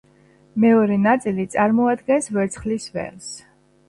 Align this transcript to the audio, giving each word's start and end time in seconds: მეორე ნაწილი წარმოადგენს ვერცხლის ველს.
მეორე 0.61 0.95
ნაწილი 1.01 1.45
წარმოადგენს 1.55 2.31
ვერცხლის 2.39 2.89
ველს. 2.97 3.29